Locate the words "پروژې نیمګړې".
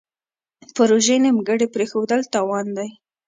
0.75-1.67